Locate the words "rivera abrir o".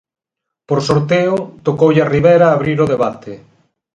2.15-2.89